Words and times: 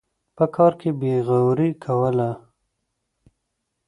په 0.35 0.45
کار 0.55 0.73
کې 0.79 0.89
بېغوري 0.99 1.69
کوله. 1.83 2.31